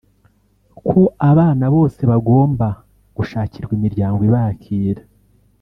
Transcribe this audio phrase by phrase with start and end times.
[0.87, 2.67] ko abana bose bagomba
[3.17, 5.01] gushakirwa imiryango ibakira